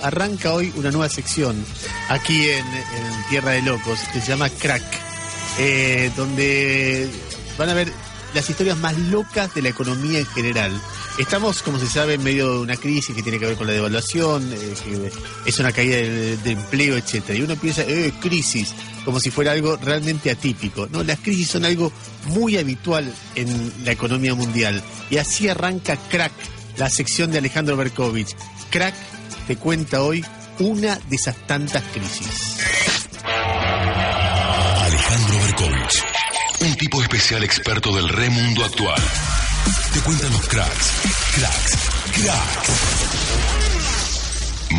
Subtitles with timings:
[0.00, 1.64] Arranca hoy una nueva sección
[2.08, 2.64] aquí en,
[3.30, 4.82] Tierra de Locos que se llama Crack,
[5.58, 7.10] eh, donde
[7.58, 7.92] van a ver
[8.34, 10.80] las historias más locas de la economía en general.
[11.18, 13.72] Estamos, como se sabe, en medio de una crisis que tiene que ver con la
[13.72, 15.10] devaluación, eh,
[15.44, 17.38] es una caída de, de empleo, etcétera.
[17.38, 18.72] Y uno piensa, eh, crisis,
[19.04, 20.86] como si fuera algo realmente atípico.
[20.90, 21.92] No, las crisis son algo
[22.26, 24.82] muy habitual en la economía mundial.
[25.10, 26.32] Y así arranca Crack,
[26.76, 28.36] la sección de Alejandro Berkovich.
[28.70, 28.94] Crack
[29.48, 30.22] te cuenta hoy
[30.58, 32.58] una de esas tantas crisis.
[34.84, 36.04] Alejandro Berkovich,
[36.60, 39.00] un tipo especial experto del re mundo actual.
[39.94, 40.92] Te cuentan los cracks,
[41.34, 41.78] cracks,
[42.12, 42.70] cracks.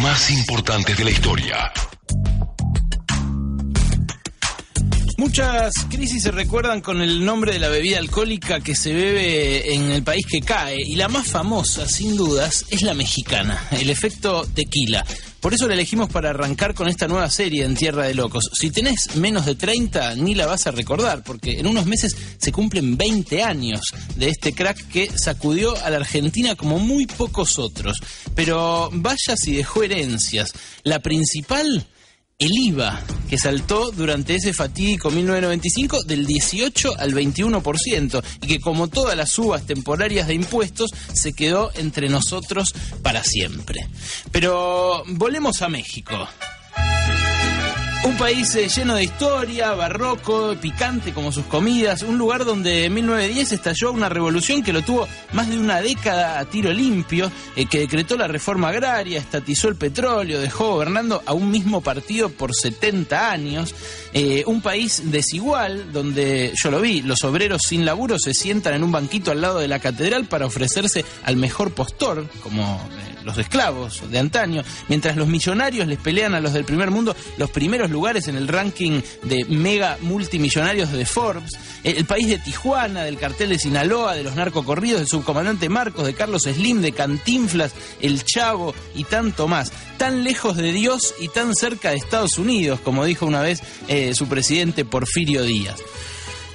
[0.00, 1.70] Más importantes de la historia.
[5.16, 9.90] Muchas crisis se recuerdan con el nombre de la bebida alcohólica que se bebe en
[9.92, 14.44] el país que cae y la más famosa, sin dudas, es la mexicana, el efecto
[14.54, 15.06] tequila.
[15.38, 18.50] Por eso la elegimos para arrancar con esta nueva serie en Tierra de Locos.
[18.54, 22.50] Si tenés menos de 30, ni la vas a recordar, porque en unos meses se
[22.50, 23.82] cumplen 20 años
[24.16, 27.98] de este crack que sacudió a la Argentina como muy pocos otros.
[28.34, 30.52] Pero vaya si dejó herencias.
[30.82, 31.86] La principal
[32.38, 38.88] el IVA, que saltó durante ese fatídico 1995 del 18 al 21%, y que como
[38.88, 43.86] todas las subas temporarias de impuestos, se quedó entre nosotros para siempre.
[44.30, 46.28] Pero volvemos a México.
[48.04, 52.92] Un país eh, lleno de historia, barroco, picante como sus comidas, un lugar donde en
[52.92, 57.64] 1910 estalló una revolución que lo tuvo más de una década a tiro limpio, eh,
[57.64, 62.54] que decretó la reforma agraria, estatizó el petróleo, dejó gobernando a un mismo partido por
[62.54, 63.74] 70 años,
[64.12, 68.84] eh, un país desigual donde, yo lo vi, los obreros sin laburo se sientan en
[68.84, 72.86] un banquito al lado de la catedral para ofrecerse al mejor postor, como
[73.24, 77.50] los esclavos de antaño, mientras los millonarios les pelean a los del primer mundo los
[77.50, 81.52] primeros lugares en el ranking de mega multimillonarios de Forbes,
[81.84, 86.14] el país de Tijuana, del cartel de Sinaloa, de los narcocorridos, del subcomandante Marcos, de
[86.14, 89.72] Carlos Slim, de Cantinflas, El Chavo y tanto más.
[89.96, 94.12] Tan lejos de Dios y tan cerca de Estados Unidos, como dijo una vez eh,
[94.14, 95.80] su presidente Porfirio Díaz.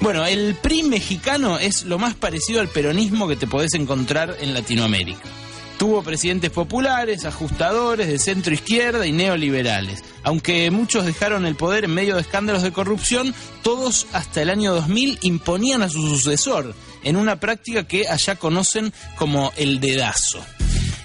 [0.00, 4.54] Bueno, el PRI mexicano es lo más parecido al peronismo que te podés encontrar en
[4.54, 5.43] Latinoamérica.
[5.78, 10.02] Tuvo presidentes populares, ajustadores, de centro izquierda y neoliberales.
[10.22, 14.72] Aunque muchos dejaron el poder en medio de escándalos de corrupción, todos hasta el año
[14.74, 20.44] 2000 imponían a su sucesor en una práctica que allá conocen como el dedazo.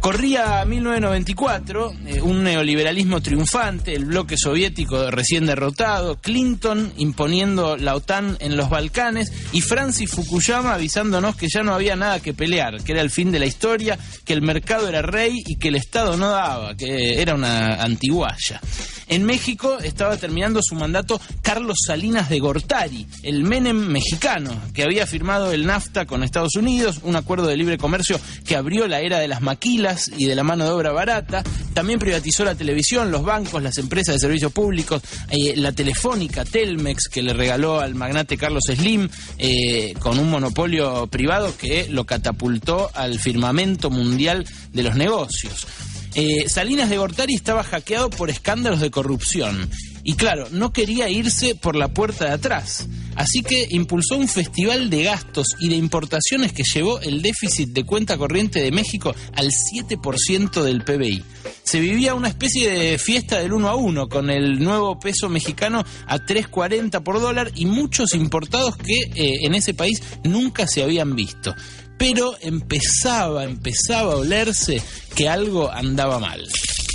[0.00, 8.38] Corría 1994, eh, un neoliberalismo triunfante, el bloque soviético recién derrotado, Clinton imponiendo la OTAN
[8.40, 12.92] en los Balcanes y Francis Fukuyama avisándonos que ya no había nada que pelear, que
[12.92, 16.16] era el fin de la historia, que el mercado era rey y que el Estado
[16.16, 18.58] no daba, que era una antiguaya.
[19.06, 25.06] En México estaba terminando su mandato Carlos Salinas de Gortari, el Menem mexicano, que había
[25.06, 29.18] firmado el NAFTA con Estados Unidos, un acuerdo de libre comercio que abrió la era
[29.18, 31.42] de las maquilas y de la mano de obra barata.
[31.74, 37.08] También privatizó la televisión, los bancos, las empresas de servicios públicos, eh, la telefónica Telmex,
[37.08, 39.08] que le regaló al magnate Carlos Slim,
[39.38, 45.66] eh, con un monopolio privado que lo catapultó al firmamento mundial de los negocios.
[46.14, 49.70] Eh, Salinas de Gortari estaba hackeado por escándalos de corrupción.
[50.02, 52.88] Y claro, no quería irse por la puerta de atrás.
[53.16, 57.84] Así que impulsó un festival de gastos y de importaciones que llevó el déficit de
[57.84, 61.22] cuenta corriente de México al 7% del PBI.
[61.62, 65.84] Se vivía una especie de fiesta del uno a uno con el nuevo peso mexicano
[66.06, 71.14] a 3.40 por dólar y muchos importados que eh, en ese país nunca se habían
[71.14, 71.54] visto
[72.00, 74.82] pero empezaba, empezaba a olerse
[75.14, 76.48] que algo andaba mal.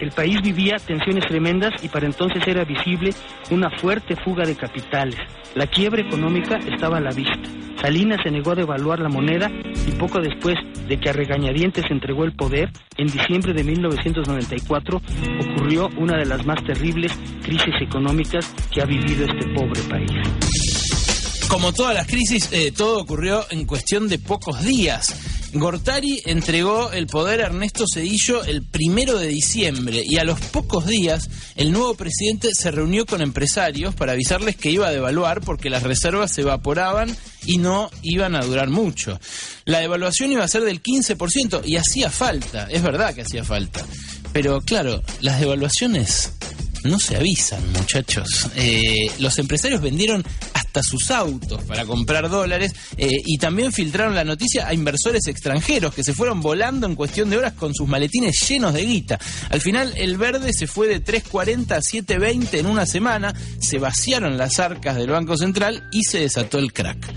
[0.00, 3.12] El país vivía tensiones tremendas y para entonces era visible
[3.50, 5.18] una fuerte fuga de capitales.
[5.54, 7.38] La quiebra económica estaba a la vista.
[7.80, 9.50] Salinas se negó a devaluar la moneda
[9.86, 10.56] y poco después
[10.88, 15.00] de que a regañadientes entregó el poder, en diciembre de 1994
[15.40, 20.10] ocurrió una de las más terribles crisis económicas que ha vivido este pobre país.
[21.48, 25.39] Como todas las crisis, eh, todo ocurrió en cuestión de pocos días.
[25.52, 30.86] Gortari entregó el poder a Ernesto Cedillo el primero de diciembre y a los pocos
[30.86, 35.68] días el nuevo presidente se reunió con empresarios para avisarles que iba a devaluar porque
[35.68, 37.16] las reservas se evaporaban
[37.46, 39.18] y no iban a durar mucho.
[39.64, 43.84] La devaluación iba a ser del 15% y hacía falta, es verdad que hacía falta.
[44.32, 46.32] Pero claro, las devaluaciones
[46.84, 48.48] no se avisan, muchachos.
[48.56, 50.24] Eh, los empresarios vendieron
[50.70, 55.92] hasta sus autos para comprar dólares eh, y también filtraron la noticia a inversores extranjeros
[55.92, 59.18] que se fueron volando en cuestión de horas con sus maletines llenos de guita.
[59.48, 64.38] Al final el verde se fue de 3.40 a 7.20 en una semana, se vaciaron
[64.38, 67.12] las arcas del Banco Central y se desató el crack.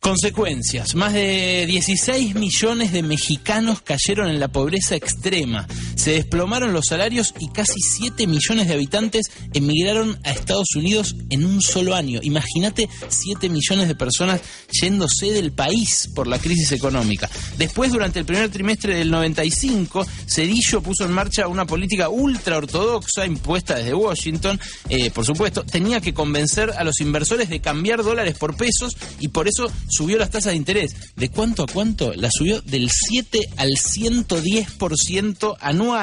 [0.00, 0.94] Consecuencias.
[0.94, 5.66] Más de 16 millones de mexicanos cayeron en la pobreza extrema.
[6.04, 11.46] Se desplomaron los salarios y casi 7 millones de habitantes emigraron a Estados Unidos en
[11.46, 12.20] un solo año.
[12.22, 17.30] Imagínate 7 millones de personas yéndose del país por la crisis económica.
[17.56, 23.24] Después, durante el primer trimestre del 95, Cedillo puso en marcha una política ultra ortodoxa
[23.24, 24.60] impuesta desde Washington.
[24.90, 29.28] Eh, por supuesto, tenía que convencer a los inversores de cambiar dólares por pesos y
[29.28, 30.94] por eso subió las tasas de interés.
[31.16, 32.12] ¿De cuánto a cuánto?
[32.12, 35.93] La subió del 7 al 110% anual.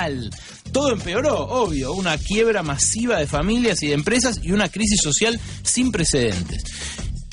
[0.72, 5.40] Todo empeoró, obvio, una quiebra masiva de familias y de empresas y una crisis social
[5.64, 6.64] sin precedentes.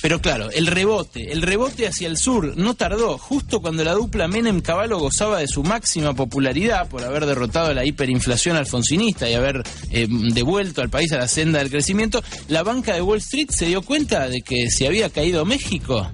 [0.00, 4.28] Pero claro, el rebote, el rebote hacia el sur no tardó, justo cuando la dupla
[4.28, 9.64] Menem Caballo gozaba de su máxima popularidad por haber derrotado la hiperinflación alfonsinista y haber
[9.90, 13.66] eh, devuelto al país a la senda del crecimiento, la banca de Wall Street se
[13.66, 16.08] dio cuenta de que si había caído México,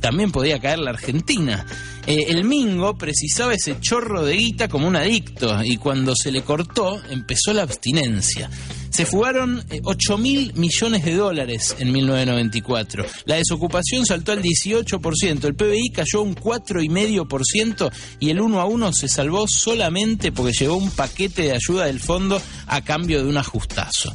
[0.00, 1.66] también podía caer la Argentina.
[2.06, 6.42] Eh, el Mingo precisaba ese chorro de guita como un adicto y cuando se le
[6.42, 8.48] cortó empezó la abstinencia.
[8.90, 13.04] Se fugaron 8 eh, mil millones de dólares en 1994.
[13.26, 18.92] La desocupación saltó al 18%, el PBI cayó un 4,5% y el 1 a 1
[18.92, 23.36] se salvó solamente porque llegó un paquete de ayuda del fondo a cambio de un
[23.36, 24.14] ajustazo.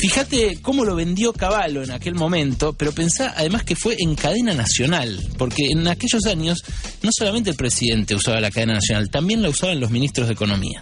[0.00, 4.54] Fíjate cómo lo vendió Caballo en aquel momento, pero pensá además que fue en cadena
[4.54, 6.64] nacional, porque en aquellos años
[7.02, 10.80] no solamente el presidente usaba la cadena nacional, también la usaban los ministros de Economía.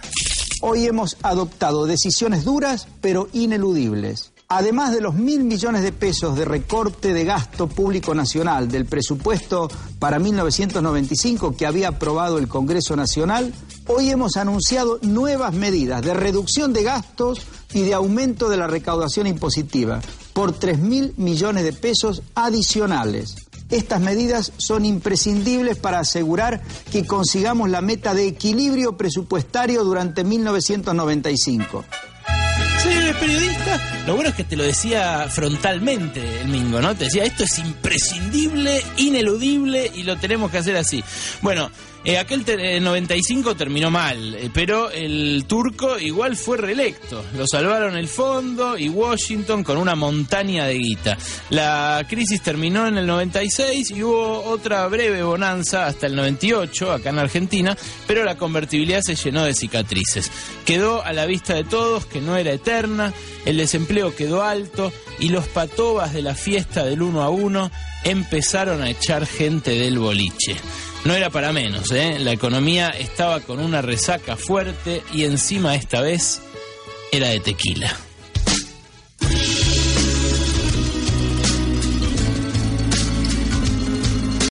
[0.61, 4.31] Hoy hemos adoptado decisiones duras pero ineludibles.
[4.47, 9.69] Además de los mil millones de pesos de recorte de gasto público nacional del presupuesto
[9.99, 13.53] para 1995 que había aprobado el Congreso Nacional,
[13.87, 19.27] hoy hemos anunciado nuevas medidas de reducción de gastos y de aumento de la recaudación
[19.27, 20.01] impositiva
[20.33, 23.35] por 3 mil millones de pesos adicionales.
[23.69, 26.61] Estas medidas son imprescindibles para asegurar
[26.91, 31.85] que consigamos la meta de equilibrio presupuestario durante 1995.
[32.81, 36.95] Señores periodistas, lo bueno es que te lo decía frontalmente el Mingo, ¿no?
[36.95, 41.03] Te decía, esto es imprescindible, ineludible y lo tenemos que hacer así.
[41.41, 41.69] Bueno,
[42.05, 42.45] eh, aquel
[42.81, 47.23] 95 terminó mal, eh, pero el turco igual fue reelecto.
[47.37, 51.17] Lo salvaron el fondo y Washington con una montaña de guita.
[51.49, 57.09] La crisis terminó en el 96 y hubo otra breve bonanza hasta el 98 acá
[57.09, 60.31] en Argentina, pero la convertibilidad se llenó de cicatrices.
[60.65, 63.13] Quedó a la vista de todos que no era eterna,
[63.45, 67.69] el desempleo quedó alto y los patobas de la fiesta del uno a uno
[68.03, 70.55] empezaron a echar gente del boliche.
[71.05, 72.17] No era para menos, ¿eh?
[72.19, 76.41] La economía estaba con una resaca fuerte y encima esta vez
[77.11, 77.95] era de tequila.